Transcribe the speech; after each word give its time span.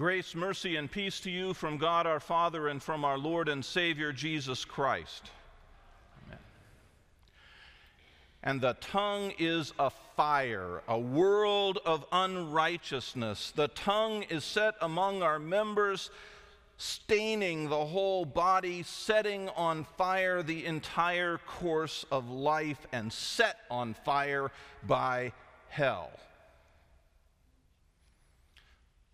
Grace, 0.00 0.34
mercy, 0.34 0.76
and 0.76 0.90
peace 0.90 1.20
to 1.20 1.30
you 1.30 1.52
from 1.52 1.76
God 1.76 2.06
our 2.06 2.20
Father 2.20 2.68
and 2.68 2.82
from 2.82 3.04
our 3.04 3.18
Lord 3.18 3.50
and 3.50 3.62
Savior 3.62 4.14
Jesus 4.14 4.64
Christ. 4.64 5.28
Amen. 6.24 6.38
And 8.42 8.62
the 8.62 8.78
tongue 8.80 9.34
is 9.38 9.74
a 9.78 9.90
fire, 10.16 10.80
a 10.88 10.98
world 10.98 11.80
of 11.84 12.06
unrighteousness. 12.12 13.52
The 13.54 13.68
tongue 13.68 14.22
is 14.30 14.42
set 14.42 14.74
among 14.80 15.22
our 15.22 15.38
members, 15.38 16.08
staining 16.78 17.68
the 17.68 17.84
whole 17.84 18.24
body, 18.24 18.82
setting 18.82 19.50
on 19.50 19.84
fire 19.98 20.42
the 20.42 20.64
entire 20.64 21.36
course 21.46 22.06
of 22.10 22.30
life, 22.30 22.86
and 22.90 23.12
set 23.12 23.58
on 23.70 23.92
fire 23.92 24.50
by 24.82 25.32
hell. 25.68 26.10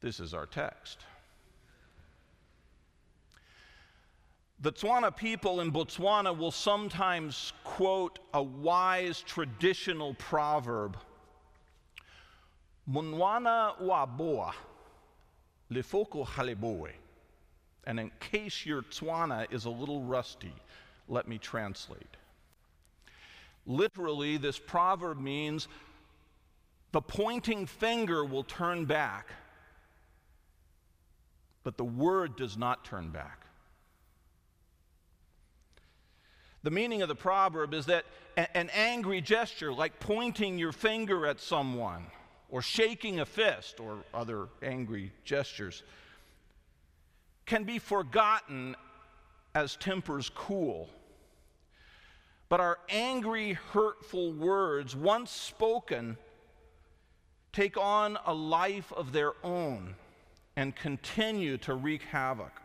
This 0.07 0.21
is 0.21 0.35
our 0.35 0.47
text. 0.47 0.99
The 4.61 4.71
Tswana 4.71 5.11
people 5.17 5.61
in 5.61 5.73
Botswana 5.73 6.39
will 6.39 6.53
sometimes 6.53 7.53
quote 7.65 8.21
a 8.33 8.41
wise 8.41 9.21
traditional 9.23 10.15
proverb 10.15 10.97
Munwana 12.89 13.81
wa 13.81 14.07
boa, 14.07 14.55
lefoko 15.73 16.25
haleboe. 16.25 16.93
And 17.89 17.99
in 17.99 18.13
case 18.21 18.65
your 18.65 18.83
Tswana 18.83 19.53
is 19.53 19.65
a 19.65 19.71
little 19.71 20.03
rusty, 20.03 20.55
let 21.09 21.27
me 21.27 21.37
translate. 21.37 22.17
Literally, 23.67 24.37
this 24.37 24.61
proverb 24.61 25.19
means 25.19 25.67
the 26.93 27.01
pointing 27.01 27.67
finger 27.67 28.25
will 28.25 28.45
turn 28.45 28.85
back 28.85 29.31
but 31.67 31.77
the 31.77 31.85
word 31.85 32.37
does 32.37 32.57
not 32.57 32.85
turn 32.85 33.09
back. 33.09 33.45
The 36.63 36.71
meaning 36.71 37.03
of 37.03 37.09
the 37.09 37.17
proverb 37.17 37.75
is 37.75 37.87
that 37.87 38.05
an 38.37 38.71
angry 38.73 39.21
gesture, 39.21 39.73
like 39.73 39.99
pointing 39.99 40.61
your 40.61 40.71
finger 40.71 41.27
at 41.27 41.41
someone, 41.41 42.07
or 42.51 42.63
shaking 42.63 43.19
a 43.19 43.27
fist, 43.27 43.81
or 43.81 44.05
other 44.15 44.47
angry 44.63 45.11
gestures, 45.25 45.83
can 47.47 47.65
be 47.65 47.81
forgotten 47.81 48.77
as 49.53 49.75
tempers 49.75 50.31
cool. 50.37 50.89
But 52.49 52.61
our 52.61 52.79
angry, 52.89 53.55
hurtful 53.55 54.33
words, 54.35 54.95
once 54.95 55.33
spoken, 55.33 56.17
take 57.53 57.77
on 57.77 58.19
a 58.25 58.33
life 58.33 58.93
of 58.93 59.11
their 59.11 59.33
own 59.43 59.97
and 60.57 60.75
continue 60.75 61.59
to 61.59 61.75
wreak 61.75 62.03
havoc. 62.03 62.61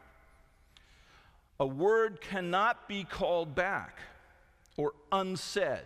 A 1.59 1.66
word 1.66 2.22
cannot 2.22 2.88
be 2.88 3.03
called 3.03 3.53
back 3.53 4.00
or 4.78 4.94
unsaid. 5.11 5.86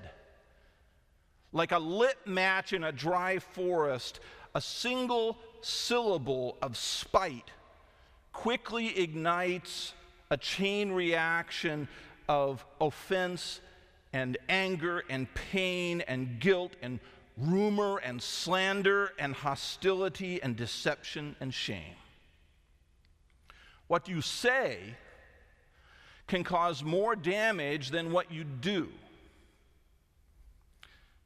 Like 1.51 1.71
a 1.71 1.79
lit 1.79 2.17
match 2.25 2.71
in 2.71 2.83
a 2.83 2.91
dry 2.91 3.39
forest, 3.39 4.19
a 4.53 4.61
single 4.61 5.37
syllable 5.61 6.57
of 6.61 6.77
spite 6.77 7.51
quickly 8.31 8.97
ignites 8.99 9.93
a 10.29 10.37
chain 10.37 10.91
reaction 10.91 11.87
of 12.27 12.65
offense 12.79 13.61
and 14.13 14.37
anger 14.47 15.03
and 15.09 15.33
pain 15.33 16.01
and 16.01 16.39
guilt 16.39 16.73
and 16.81 16.99
rumor 17.37 17.97
and 17.97 18.21
slander 18.21 19.11
and 19.19 19.33
hostility 19.33 20.41
and 20.41 20.55
deception 20.55 21.35
and 21.39 21.53
shame. 21.53 21.95
What 23.87 24.07
you 24.07 24.21
say 24.21 24.95
can 26.27 26.43
cause 26.43 26.83
more 26.83 27.15
damage 27.15 27.91
than 27.91 28.11
what 28.11 28.31
you 28.31 28.43
do. 28.43 28.89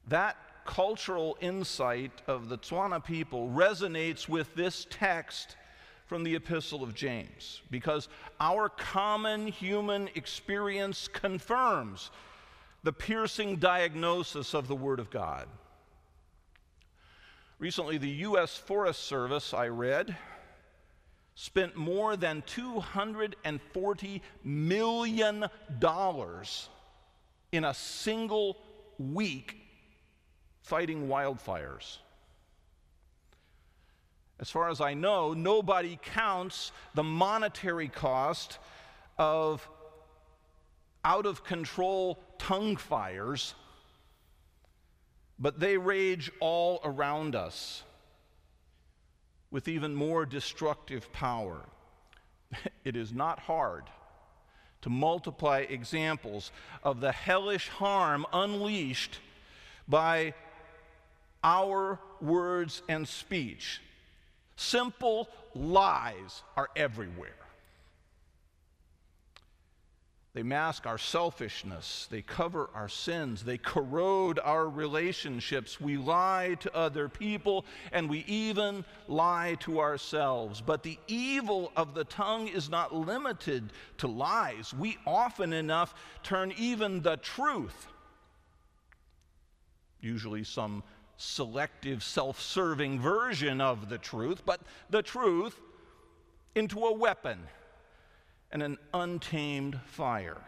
That 0.08 0.36
cultural 0.66 1.38
insight 1.40 2.12
of 2.26 2.48
the 2.48 2.58
Tswana 2.58 3.02
people 3.02 3.48
resonates 3.48 4.28
with 4.28 4.54
this 4.54 4.86
text 4.90 5.56
from 6.06 6.24
the 6.24 6.34
Epistle 6.34 6.82
of 6.82 6.94
James 6.94 7.62
because 7.70 8.08
our 8.40 8.68
common 8.68 9.46
human 9.46 10.08
experience 10.16 11.08
confirms 11.08 12.10
the 12.82 12.92
piercing 12.92 13.56
diagnosis 13.56 14.54
of 14.54 14.68
the 14.68 14.74
Word 14.74 14.98
of 14.98 15.10
God. 15.10 15.46
Recently, 17.60 17.98
the 17.98 18.08
U.S. 18.08 18.56
Forest 18.56 19.04
Service, 19.04 19.52
I 19.52 19.68
read, 19.68 20.16
spent 21.34 21.76
more 21.76 22.16
than 22.16 22.42
$240 22.42 24.20
million 24.42 25.44
in 27.52 27.64
a 27.64 27.74
single 27.74 28.56
week 28.98 29.56
fighting 30.62 31.06
wildfires. 31.06 31.98
As 34.38 34.48
far 34.48 34.70
as 34.70 34.80
I 34.80 34.94
know, 34.94 35.34
nobody 35.34 35.98
counts 36.02 36.72
the 36.94 37.02
monetary 37.02 37.88
cost 37.88 38.58
of 39.18 39.68
out 41.04 41.26
of 41.26 41.44
control 41.44 42.18
tongue 42.38 42.76
fires 42.76 43.54
but 45.40 45.58
they 45.58 45.78
rage 45.78 46.30
all 46.38 46.80
around 46.84 47.34
us 47.34 47.82
with 49.50 49.66
even 49.66 49.94
more 49.94 50.26
destructive 50.26 51.10
power. 51.12 51.60
It 52.84 52.96
is 52.96 53.12
not 53.12 53.38
hard 53.38 53.84
to 54.82 54.90
multiply 54.90 55.58
examples 55.58 56.50
of 56.82 57.00
the 57.00 57.12
hellish 57.12 57.68
harm 57.68 58.26
unleashed 58.32 59.18
by 59.86 60.34
our 61.44 61.98
words 62.20 62.82
and 62.88 63.06
speech. 63.06 63.80
Simple 64.56 65.28
lies 65.54 66.42
are 66.56 66.68
everywhere. 66.74 67.34
They 70.32 70.44
mask 70.44 70.86
our 70.86 70.98
selfishness. 70.98 72.06
They 72.08 72.22
cover 72.22 72.70
our 72.72 72.88
sins. 72.88 73.42
They 73.42 73.58
corrode 73.58 74.38
our 74.38 74.68
relationships. 74.68 75.80
We 75.80 75.96
lie 75.96 76.56
to 76.60 76.74
other 76.74 77.08
people 77.08 77.64
and 77.90 78.08
we 78.08 78.20
even 78.28 78.84
lie 79.08 79.56
to 79.60 79.80
ourselves. 79.80 80.60
But 80.60 80.84
the 80.84 80.98
evil 81.08 81.72
of 81.76 81.94
the 81.94 82.04
tongue 82.04 82.46
is 82.46 82.70
not 82.70 82.94
limited 82.94 83.72
to 83.98 84.06
lies. 84.06 84.72
We 84.72 84.98
often 85.04 85.52
enough 85.52 85.94
turn 86.22 86.52
even 86.56 87.02
the 87.02 87.16
truth, 87.16 87.88
usually 90.00 90.44
some 90.44 90.84
selective, 91.16 92.04
self 92.04 92.40
serving 92.40 93.00
version 93.00 93.60
of 93.60 93.88
the 93.88 93.98
truth, 93.98 94.42
but 94.46 94.60
the 94.90 95.02
truth 95.02 95.58
into 96.54 96.84
a 96.84 96.94
weapon 96.94 97.40
and 98.52 98.62
an 98.62 98.78
untamed 98.92 99.78
fire. 99.86 100.40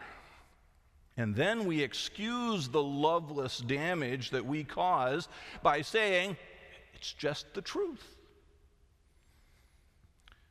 And 1.15 1.35
then 1.35 1.65
we 1.65 1.81
excuse 1.81 2.67
the 2.67 2.81
loveless 2.81 3.59
damage 3.59 4.31
that 4.31 4.45
we 4.45 4.63
cause 4.63 5.27
by 5.61 5.81
saying, 5.81 6.37
it's 6.95 7.13
just 7.13 7.53
the 7.53 7.61
truth. 7.61 8.15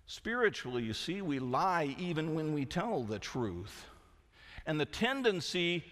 Spiritually, 0.06 0.82
you 0.82 0.92
see, 0.92 1.22
we 1.22 1.38
lie 1.38 1.96
even 1.98 2.34
when 2.34 2.52
we 2.52 2.64
tell 2.64 3.02
the 3.02 3.18
truth. 3.18 3.86
And 4.66 4.78
the 4.78 4.84
tendency 4.84 5.84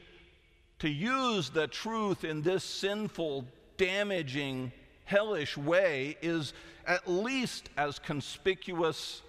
to 0.78 0.88
use 0.88 1.50
the 1.50 1.66
truth 1.66 2.24
in 2.24 2.42
this 2.42 2.62
sinful, 2.62 3.46
damaging, 3.76 4.72
hellish 5.04 5.56
way 5.56 6.16
is 6.22 6.52
at 6.86 7.08
least 7.08 7.70
as 7.76 7.98
conspicuous 7.98 9.22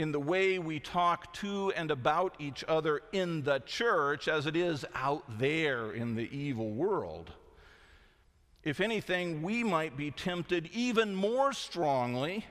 in 0.00 0.12
the 0.12 0.18
way 0.18 0.58
we 0.58 0.80
talk 0.80 1.30
to 1.34 1.70
and 1.72 1.90
about 1.90 2.34
each 2.38 2.64
other 2.66 3.02
in 3.12 3.42
the 3.42 3.58
church 3.66 4.28
as 4.28 4.46
it 4.46 4.56
is 4.56 4.82
out 4.94 5.22
there 5.38 5.92
in 5.92 6.14
the 6.14 6.26
evil 6.34 6.70
world. 6.70 7.30
If 8.64 8.80
anything, 8.80 9.42
we 9.42 9.62
might 9.62 9.98
be 9.98 10.10
tempted 10.10 10.70
even 10.72 11.14
more 11.14 11.52
strongly 11.52 12.46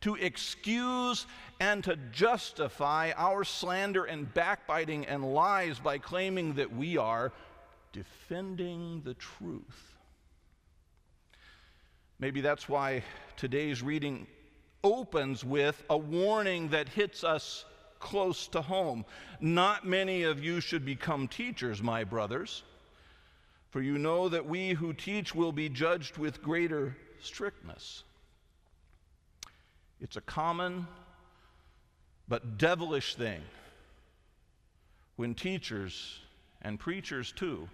to 0.00 0.14
excuse 0.14 1.26
and 1.60 1.84
to 1.84 1.96
justify 2.12 3.12
our 3.14 3.44
slander 3.44 4.06
and 4.06 4.32
backbiting 4.32 5.04
and 5.04 5.34
lies 5.34 5.78
by 5.78 5.98
claiming 5.98 6.54
that 6.54 6.74
we 6.74 6.96
are 6.96 7.30
defending 7.92 9.02
the 9.04 9.14
truth. 9.14 9.96
Maybe 12.18 12.40
that's 12.40 12.70
why 12.70 13.02
today's 13.36 13.82
reading 13.82 14.26
opens 14.94 15.44
with 15.44 15.82
a 15.90 15.96
warning 15.96 16.68
that 16.68 16.88
hits 16.88 17.24
us 17.24 17.64
close 17.98 18.48
to 18.48 18.62
home. 18.62 19.04
Not 19.40 19.86
many 19.86 20.22
of 20.22 20.42
you 20.42 20.60
should 20.60 20.84
become 20.84 21.28
teachers, 21.28 21.82
my 21.82 22.04
brothers, 22.04 22.62
for 23.70 23.80
you 23.80 23.98
know 23.98 24.28
that 24.28 24.46
we 24.46 24.70
who 24.70 24.92
teach 24.92 25.34
will 25.34 25.52
be 25.52 25.68
judged 25.68 26.16
with 26.16 26.42
greater 26.42 26.96
strictness. 27.20 28.04
It's 30.00 30.16
a 30.16 30.20
common 30.22 30.86
but 32.28 32.58
devilish 32.58 33.14
thing 33.14 33.40
when 35.16 35.34
teachers 35.34 36.20
and 36.62 36.78
preachers 36.78 37.32
too 37.32 37.68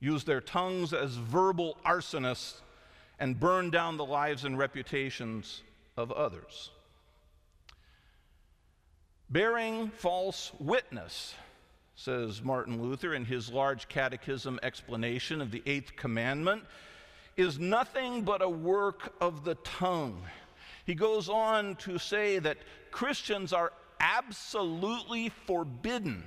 use 0.00 0.24
their 0.24 0.40
tongues 0.40 0.92
as 0.92 1.14
verbal 1.14 1.76
arsonists 1.84 2.60
and 3.18 3.40
burn 3.40 3.70
down 3.70 3.96
the 3.96 4.04
lives 4.04 4.44
and 4.44 4.58
reputations 4.58 5.62
of 5.98 6.12
others. 6.12 6.70
Bearing 9.28 9.90
false 9.90 10.52
witness, 10.58 11.34
says 11.96 12.42
Martin 12.42 12.80
Luther 12.80 13.12
in 13.12 13.24
his 13.24 13.50
large 13.50 13.88
catechism 13.88 14.58
explanation 14.62 15.42
of 15.42 15.50
the 15.50 15.62
eighth 15.66 15.96
commandment, 15.96 16.62
is 17.36 17.58
nothing 17.58 18.22
but 18.22 18.40
a 18.40 18.48
work 18.48 19.12
of 19.20 19.44
the 19.44 19.56
tongue. 19.56 20.22
He 20.86 20.94
goes 20.94 21.28
on 21.28 21.76
to 21.76 21.98
say 21.98 22.38
that 22.38 22.58
Christians 22.90 23.52
are 23.52 23.72
absolutely 24.00 25.28
forbidden 25.28 26.24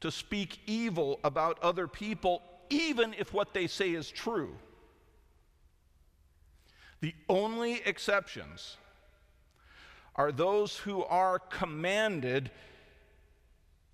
to 0.00 0.10
speak 0.10 0.58
evil 0.66 1.20
about 1.22 1.62
other 1.62 1.86
people, 1.86 2.42
even 2.70 3.14
if 3.18 3.32
what 3.32 3.52
they 3.52 3.66
say 3.66 3.90
is 3.90 4.10
true. 4.10 4.54
The 7.00 7.14
only 7.28 7.80
exceptions 7.84 8.76
are 10.16 10.32
those 10.32 10.76
who 10.76 11.04
are 11.04 11.38
commanded 11.38 12.50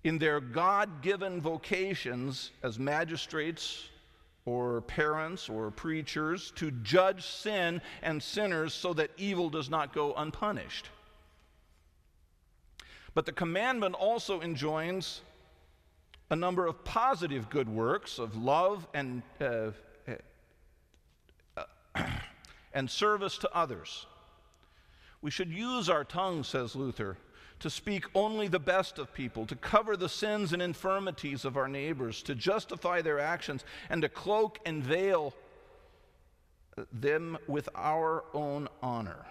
in 0.03 0.17
their 0.17 0.39
God 0.39 1.01
given 1.01 1.41
vocations 1.41 2.51
as 2.63 2.79
magistrates 2.79 3.89
or 4.45 4.81
parents 4.81 5.49
or 5.49 5.71
preachers 5.71 6.51
to 6.55 6.71
judge 6.71 7.25
sin 7.25 7.81
and 8.03 8.21
sinners 8.21 8.73
so 8.73 8.93
that 8.93 9.11
evil 9.17 9.49
does 9.49 9.69
not 9.69 9.93
go 9.93 10.13
unpunished. 10.13 10.89
But 13.15 13.25
the 13.25 13.31
commandment 13.31 13.95
also 13.95 14.41
enjoins 14.41 15.21
a 16.29 16.35
number 16.35 16.67
of 16.67 16.83
positive 16.83 17.49
good 17.49 17.69
works 17.69 18.19
of 18.19 18.35
love 18.35 18.87
and, 18.93 19.23
uh, 19.39 19.71
and 22.75 22.91
service 22.91 23.39
to 23.39 23.55
others. 23.55 24.05
We 25.21 25.31
should 25.31 25.51
use 25.51 25.89
our 25.89 26.03
tongue, 26.03 26.43
says 26.43 26.75
Luther, 26.75 27.17
to 27.61 27.69
speak 27.69 28.05
only 28.13 28.49
the 28.49 28.59
best 28.59 28.99
of 28.99 29.13
people, 29.13 29.47
to 29.47 29.55
cover 29.55 29.95
the 29.95 30.09
sins 30.09 30.51
and 30.53 30.61
infirmities 30.61 31.45
of 31.45 31.55
our 31.57 31.69
neighbors, 31.69 32.21
to 32.23 32.35
justify 32.35 33.01
their 33.01 33.17
actions, 33.17 33.63
and 33.89 34.01
to 34.01 34.09
cloak 34.09 34.59
and 34.65 34.83
veil 34.83 35.33
them 36.91 37.37
with 37.47 37.69
our 37.73 38.25
own 38.33 38.67
honor. 38.83 39.25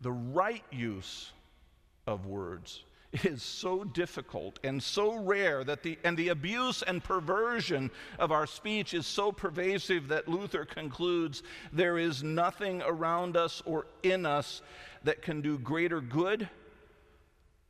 The 0.00 0.12
right 0.12 0.64
use 0.72 1.30
of 2.06 2.24
words 2.24 2.84
is 3.24 3.42
so 3.42 3.84
difficult 3.84 4.58
and 4.64 4.82
so 4.82 5.16
rare 5.16 5.64
that 5.64 5.82
the 5.82 5.98
and 6.04 6.16
the 6.16 6.28
abuse 6.28 6.82
and 6.82 7.02
perversion 7.02 7.90
of 8.18 8.32
our 8.32 8.46
speech 8.46 8.94
is 8.94 9.06
so 9.06 9.32
pervasive 9.32 10.08
that 10.08 10.28
Luther 10.28 10.64
concludes 10.64 11.42
there 11.72 11.98
is 11.98 12.22
nothing 12.22 12.82
around 12.82 13.36
us 13.36 13.62
or 13.64 13.86
in 14.02 14.26
us 14.26 14.62
that 15.04 15.22
can 15.22 15.40
do 15.40 15.58
greater 15.58 16.00
good 16.00 16.48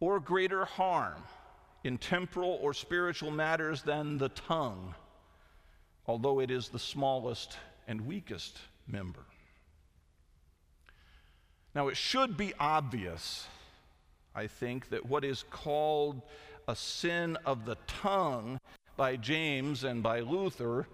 or 0.01 0.21
greater 0.21 0.65
harm 0.65 1.23
in 1.85 1.99
temporal 1.99 2.59
or 2.63 2.75
spiritual 2.75 3.31
matters 3.31 3.83
than 3.83 4.19
the 4.19 4.31
tongue 4.31 4.95
although 6.07 6.41
it 6.41 6.51
is 6.51 6.69
the 6.69 6.79
smallest 6.79 7.57
and 7.89 8.07
weakest 8.07 8.59
member. 8.87 9.25
Now 11.75 11.89
it 11.89 11.97
should 11.97 12.37
be 12.37 12.55
obvious 12.59 13.47
I 14.37 14.47
think, 14.47 14.91
that 14.91 15.07
what 15.07 15.25
is 15.25 15.45
called 15.51 16.21
a 16.69 16.77
sin 16.77 17.39
of 17.47 17.65
the 17.65 17.79
tongue 17.87 18.61
by 18.97 19.17
James 19.17 19.85
and 19.85 20.03
by 20.03 20.21
Luther 20.21 20.87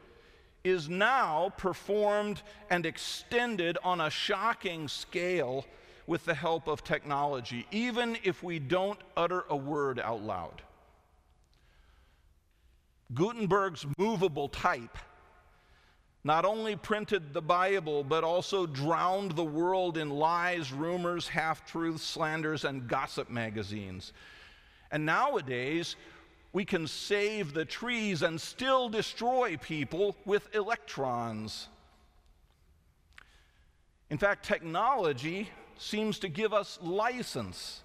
is 0.65 0.89
now 0.89 1.53
performed 1.57 2.43
and 2.71 2.87
extended 2.87 3.79
on 3.83 4.01
a 4.01 4.11
shocking 4.11 4.87
scale 4.87 5.67
with 6.07 6.25
the 6.25 6.35
help 6.35 6.69
of 6.69 6.85
technology, 6.85 7.67
even 7.71 8.17
if 8.23 8.43
we 8.43 8.59
don't 8.59 9.01
utter 9.17 9.45
a 9.49 9.57
word 9.57 9.99
out 9.99 10.23
loud. 10.23 10.63
Gutenberg's 13.15 13.87
movable 13.99 14.49
type 14.49 14.97
not 16.25 16.45
only 16.45 16.77
printed 16.77 17.33
the 17.33 17.43
Bible, 17.43 18.05
but 18.05 18.23
also 18.23 18.65
drowned 18.65 19.33
the 19.33 19.45
world 19.45 19.99
in 19.99 20.11
lies, 20.11 20.73
rumors, 20.73 21.27
half 21.27 21.67
truths, 21.67 22.05
slanders, 22.05 22.65
and 22.65 22.87
gossip 22.87 23.29
magazines. 23.29 24.13
And 24.93 25.05
nowadays, 25.05 25.97
we 26.53 26.65
can 26.65 26.87
save 26.87 27.55
the 27.55 27.65
trees 27.65 28.23
and 28.23 28.41
still 28.41 28.89
destroy 28.89 29.57
people 29.57 30.17
with 30.25 30.55
electrons. 30.55 31.69
In 34.11 34.19
fact, 34.19 34.45
technology 34.45 35.49
seems 35.79 36.19
to 36.21 36.29
give 36.29 36.53
us 36.53 36.79
license 36.83 37.83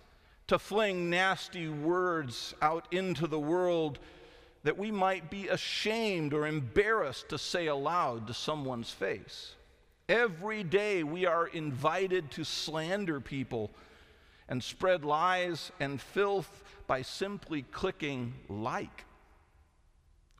to 0.47 0.59
fling 0.59 1.09
nasty 1.09 1.69
words 1.69 2.53
out 2.61 2.85
into 2.91 3.25
the 3.25 3.39
world 3.39 3.99
that 4.67 4.77
we 4.77 4.91
might 4.91 5.29
be 5.29 5.47
ashamed 5.47 6.33
or 6.33 6.45
embarrassed 6.45 7.29
to 7.29 7.37
say 7.37 7.67
aloud 7.67 8.27
to 8.27 8.33
someone's 8.33 8.91
face. 8.91 9.55
Every 10.09 10.61
day 10.61 11.03
we 11.03 11.25
are 11.25 11.47
invited 11.47 12.31
to 12.31 12.43
slander 12.43 13.21
people 13.21 13.71
and 14.49 14.61
spread 14.61 15.05
lies 15.05 15.71
and 15.79 16.01
filth 16.01 16.65
by 16.85 17.01
simply 17.01 17.61
clicking 17.61 18.33
like 18.49 19.05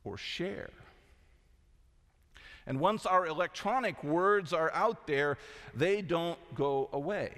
or 0.03 0.17
share. 0.17 0.71
And 2.65 2.81
once 2.81 3.05
our 3.05 3.27
electronic 3.27 4.03
words 4.03 4.51
are 4.51 4.73
out 4.73 5.07
there, 5.07 5.37
they 5.73 6.01
don't 6.01 6.53
go 6.53 6.89
away. 6.91 7.31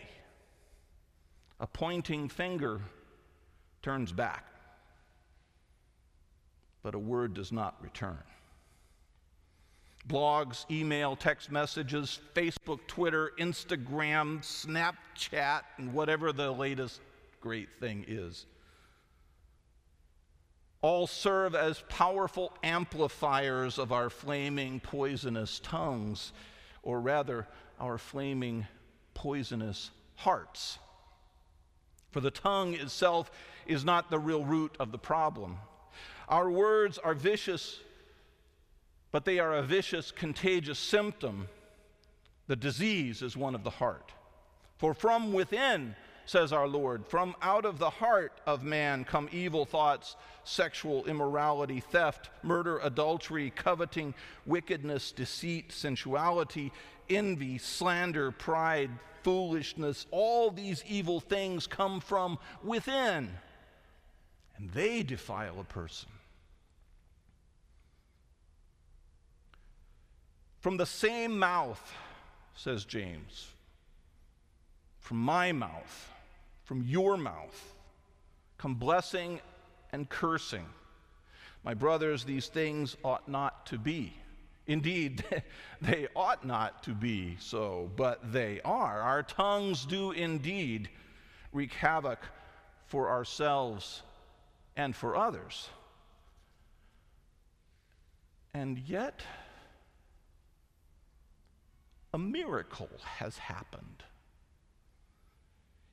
A 1.59 1.67
pointing 1.67 2.29
finger 2.29 2.81
turns 3.83 4.11
back 4.11 4.43
but 6.83 6.95
a 6.95 6.99
word 6.99 7.33
does 7.33 7.51
not 7.51 7.75
return. 7.81 8.23
Blogs, 10.07 10.65
email, 10.71 11.15
text 11.15 11.51
messages, 11.51 12.19
Facebook, 12.33 12.79
Twitter, 12.87 13.31
Instagram, 13.37 14.41
Snapchat, 14.41 15.61
and 15.77 15.93
whatever 15.93 16.31
the 16.31 16.51
latest 16.51 17.01
great 17.41 17.69
thing 17.79 18.05
is 18.07 18.45
all 20.81 21.07
serve 21.07 21.55
as 21.55 21.83
powerful 21.89 22.53
amplifiers 22.63 23.77
of 23.77 23.91
our 23.91 24.09
flaming, 24.09 24.79
poisonous 24.79 25.59
tongues, 25.59 26.31
or 26.83 27.01
rather, 27.01 27.47
our 27.79 27.97
flaming, 27.97 28.65
poisonous 29.13 29.91
hearts. 30.15 30.79
For 32.11 32.21
the 32.21 32.31
tongue 32.31 32.75
itself 32.75 33.29
is 33.67 33.83
not 33.83 34.09
the 34.09 34.19
real 34.19 34.43
root 34.43 34.75
of 34.79 34.91
the 34.91 34.97
problem. 34.97 35.57
Our 36.29 36.49
words 36.49 36.99
are 36.99 37.15
vicious, 37.15 37.79
but 39.11 39.25
they 39.25 39.39
are 39.39 39.55
a 39.55 39.63
vicious, 39.63 40.11
contagious 40.11 40.77
symptom. 40.77 41.47
The 42.45 42.55
disease 42.55 43.23
is 43.23 43.35
one 43.35 43.55
of 43.55 43.63
the 43.63 43.71
heart. 43.71 44.11
For 44.77 44.93
from 44.93 45.33
within, 45.33 45.95
says 46.27 46.53
our 46.53 46.67
Lord, 46.67 47.07
from 47.07 47.35
out 47.41 47.65
of 47.65 47.79
the 47.79 47.89
heart 47.89 48.39
of 48.45 48.63
man 48.63 49.03
come 49.03 49.27
evil 49.31 49.65
thoughts, 49.65 50.15
sexual 50.43 51.03
immorality, 51.05 51.79
theft, 51.79 52.29
murder, 52.43 52.77
adultery, 52.83 53.51
coveting, 53.55 54.13
wickedness, 54.45 55.11
deceit, 55.11 55.71
sensuality, 55.71 56.71
envy, 57.09 57.57
slander, 57.57 58.31
pride, 58.31 58.91
foolishness. 59.23 60.05
All 60.11 60.51
these 60.51 60.83
evil 60.87 61.19
things 61.19 61.65
come 61.65 61.99
from 61.99 62.37
within, 62.63 63.31
and 64.55 64.69
they 64.71 65.01
defile 65.01 65.59
a 65.59 65.63
person. 65.63 66.09
From 70.59 70.77
the 70.77 70.85
same 70.85 71.39
mouth, 71.39 71.93
says 72.53 72.83
James, 72.83 73.47
from 74.99 75.17
my 75.17 75.51
mouth, 75.53 76.11
from 76.65 76.83
your 76.83 77.15
mouth, 77.15 77.73
come 78.57 78.75
blessing 78.75 79.39
and 79.93 80.09
cursing. 80.09 80.65
My 81.63 81.73
brothers, 81.73 82.25
these 82.25 82.47
things 82.47 82.97
ought 83.03 83.27
not 83.27 83.65
to 83.67 83.77
be. 83.77 84.13
Indeed, 84.67 85.23
they 85.81 86.07
ought 86.15 86.45
not 86.45 86.83
to 86.83 86.91
be 86.91 87.37
so, 87.39 87.89
but 87.95 88.31
they 88.31 88.59
are. 88.63 89.01
Our 89.01 89.23
tongues 89.23 89.85
do 89.85 90.11
indeed 90.11 90.89
wreak 91.53 91.73
havoc 91.73 92.19
for 92.85 93.09
ourselves 93.09 94.01
and 94.75 94.95
for 94.95 95.15
others. 95.15 95.69
And 98.53 98.77
yet, 98.79 99.21
a 102.13 102.17
miracle 102.17 102.89
has 103.03 103.37
happened. 103.37 104.03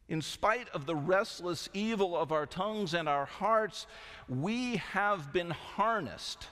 In 0.08 0.23
spite 0.23 0.68
of 0.70 0.87
the 0.87 0.94
restless 0.94 1.68
evil 1.75 2.16
of 2.16 2.30
our 2.30 2.46
tongues 2.46 2.94
and 2.94 3.08
our 3.08 3.26
hearts, 3.26 3.87
we 4.28 4.76
have 4.76 5.32
been 5.32 5.50
harnessed 5.50 6.46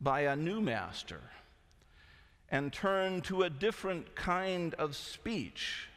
by 0.00 0.20
a 0.22 0.36
new 0.36 0.60
master 0.60 1.20
and 2.50 2.72
turned 2.72 3.24
to 3.24 3.42
a 3.42 3.50
different 3.50 4.14
kind 4.14 4.74
of 4.74 4.94
speech. 4.94 5.88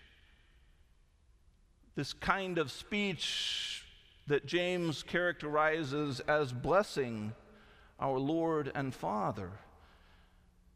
This 1.96 2.13
kind 2.13 2.58
of 2.58 2.72
speech 2.72 3.84
that 4.27 4.46
James 4.46 5.03
characterizes 5.03 6.22
as 6.22 6.53
blessing 6.53 7.34
our 8.00 8.17
Lord 8.17 8.72
and 8.74 8.93
Father. 8.93 9.51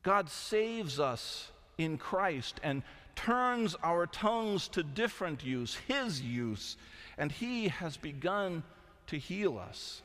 God 0.04 0.30
saves 0.30 1.00
us 1.00 1.50
in 1.78 1.98
Christ 1.98 2.60
and 2.64 2.84
turns 3.16 3.76
our 3.84 4.08
tongues 4.08 4.68
to 4.70 4.84
different 4.84 5.44
use, 5.44 5.76
His 5.88 6.22
use, 6.22 6.78
and 7.18 7.32
He 7.32 7.68
has 7.68 7.98
begun 7.98 8.64
to 9.08 9.18
heal 9.18 9.58
us. 9.58 10.02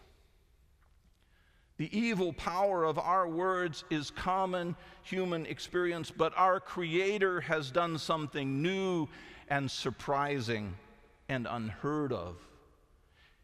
The 1.79 1.97
evil 1.97 2.33
power 2.33 2.85
of 2.85 2.99
our 2.99 3.29
words 3.29 3.85
is 3.89 4.11
common 4.11 4.75
human 5.03 5.47
experience, 5.47 6.11
but 6.11 6.33
our 6.37 6.59
Creator 6.59 7.41
has 7.43 7.71
done 7.71 7.99
something 7.99 8.61
new 8.61 9.07
and 9.49 9.71
surprising 9.71 10.75
and 11.29 11.47
unheard 11.49 12.13
of. 12.13 12.37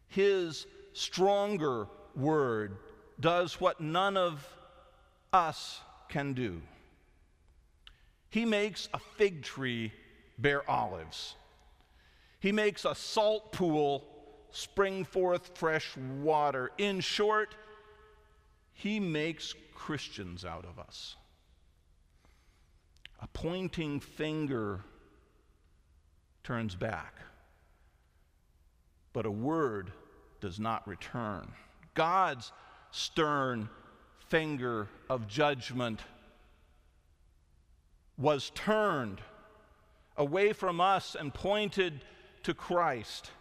His 0.07 0.67
stronger 0.93 1.87
word 2.15 2.77
does 3.19 3.61
what 3.61 3.79
none 3.79 4.17
of 4.17 4.45
us 5.31 5.79
can 6.09 6.33
do. 6.33 6.61
He 8.35 8.43
makes 8.43 8.89
a 8.93 8.99
fig 8.99 9.43
tree 9.43 9.93
bear 10.37 10.69
olives. 10.69 11.35
He 12.41 12.51
makes 12.51 12.83
a 12.83 12.93
salt 12.93 13.53
pool 13.53 14.03
spring 14.51 15.05
forth 15.05 15.57
fresh 15.57 15.95
water. 16.21 16.69
In 16.77 16.99
short, 16.99 17.55
he 18.73 18.99
makes 18.99 19.55
Christians 19.73 20.43
out 20.43 20.65
of 20.65 20.77
us. 20.79 21.15
A 23.21 23.27
pointing 23.27 24.01
finger 24.01 24.81
turns 26.43 26.75
back, 26.75 27.13
but 29.13 29.25
a 29.25 29.31
word 29.31 29.93
does 30.41 30.59
not 30.59 30.85
return. 30.85 31.53
God's 31.93 32.51
stern 32.91 33.69
finger 34.27 34.89
of 35.09 35.25
judgment 35.25 36.01
was 38.17 38.51
turned 38.55 39.21
away 40.17 40.53
from 40.53 40.79
us 40.79 41.15
and 41.19 41.33
pointed 41.33 42.01
to 42.43 42.53
Christ. 42.53 43.31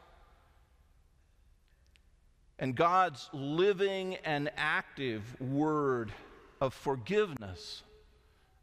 And 2.58 2.74
God's 2.74 3.28
living 3.32 4.16
and 4.24 4.50
active 4.56 5.40
word 5.40 6.12
of 6.60 6.74
forgiveness 6.74 7.82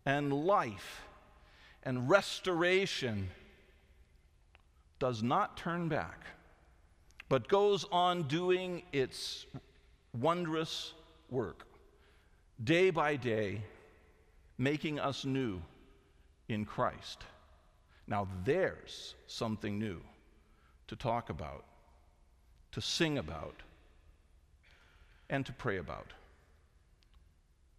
and 0.06 0.34
life 0.34 1.04
and 1.84 2.10
restoration 2.10 3.30
does 5.00 5.24
not 5.24 5.58
turn 5.58 5.88
back, 5.90 6.26
but 7.28 7.48
goes 7.48 7.86
on 7.92 8.24
doing 8.24 8.84
its 8.92 9.46
wondrous 10.20 10.94
work, 11.30 11.66
day 12.64 12.92
by 12.92 13.16
day, 13.16 13.62
making 14.58 15.00
us 15.00 15.26
new 15.26 15.62
in 16.52 16.66
Christ. 16.66 17.24
Now, 18.08 18.28
there's 18.44 19.16
something 19.28 19.80
new 19.80 20.02
to 20.88 20.96
talk 20.96 21.30
about, 21.30 21.64
to 22.74 22.82
sing 22.82 23.18
about, 23.18 23.56
and 25.30 25.46
to 25.46 25.54
pray 25.54 25.78
about. 25.78 26.14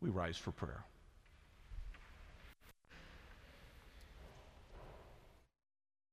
We 0.00 0.10
rise 0.10 0.36
for 0.36 0.52
prayer. 0.52 0.84